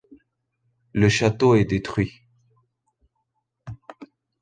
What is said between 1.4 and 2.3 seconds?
est détruit.